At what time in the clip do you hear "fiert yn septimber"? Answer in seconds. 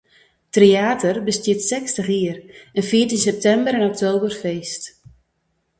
2.89-3.73